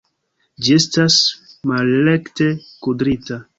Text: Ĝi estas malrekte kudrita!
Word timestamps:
Ĝi 0.67 0.73
estas 0.77 1.17
malrekte 1.73 2.51
kudrita! 2.89 3.43